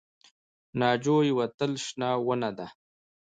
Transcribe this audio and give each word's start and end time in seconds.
ناجو 0.79 1.17
یوه 1.29 1.45
تل 1.57 1.71
شنه 1.85 2.09
ونه 2.25 2.51
ده 2.57 2.67